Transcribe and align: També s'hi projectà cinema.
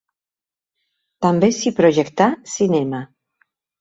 També 1.25 1.49
s'hi 1.57 1.73
projectà 1.81 2.31
cinema. 2.55 3.03